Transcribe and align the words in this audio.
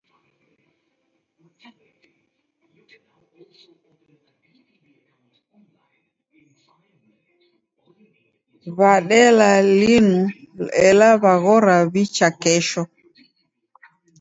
Wadela 8.77 9.51
linu 9.79 10.21
ela 10.87 11.07
waghora 11.23 11.75
uchaa 12.01 12.33
kesho. 12.41 12.83